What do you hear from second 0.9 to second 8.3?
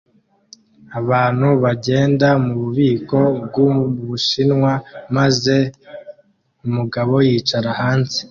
Abantu bagenda mububiko bwubushinwa maze umugabo yicara hanze